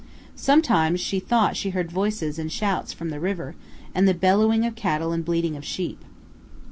[0.35, 3.53] Sometimes she thought she heard voices and shouts from the river,
[3.93, 6.03] and the bellowing of cattle and bleating of sheep.